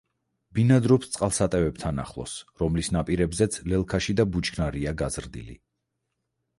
ბინადრობს 0.59 1.11
წყალსატევებთან 1.15 2.01
ახლოს, 2.05 2.35
რომლის 2.63 2.91
ნაპირებზეც 2.97 3.61
ლელქაში 3.69 4.19
და 4.23 4.29
ბუჩქნარია 4.35 4.99
გაზრდილი. 5.05 5.61